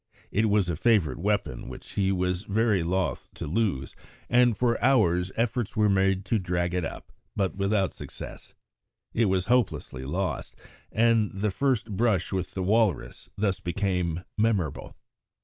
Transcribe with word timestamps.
It 0.31 0.49
was 0.49 0.67
a 0.67 0.75
favourite 0.75 1.19
weapon 1.19 1.69
which 1.69 1.91
he 1.91 2.11
was 2.11 2.41
very 2.45 2.81
loth 2.81 3.29
to 3.35 3.45
lose, 3.45 3.95
and 4.31 4.57
for 4.57 4.83
hours 4.83 5.31
efforts 5.35 5.77
were 5.77 5.89
made 5.89 6.25
to 6.25 6.39
drag 6.39 6.73
it 6.73 6.83
up, 6.83 7.11
but 7.35 7.55
without 7.55 7.93
success. 7.93 8.55
It 9.13 9.25
was 9.25 9.45
hopelessly 9.45 10.03
lost, 10.03 10.55
and 10.91 11.29
the 11.31 11.51
first 11.51 11.91
brush 11.91 12.31
with 12.33 12.55
the 12.55 12.63
walrus 12.63 13.29
thus 13.37 13.59
became 13.59 14.23
memorable. 14.39 14.95